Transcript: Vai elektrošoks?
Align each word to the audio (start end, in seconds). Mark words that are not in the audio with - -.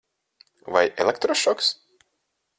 Vai 0.75 0.85
elektrošoks? 1.03 1.67